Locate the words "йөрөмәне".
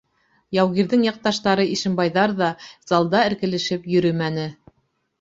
3.95-4.53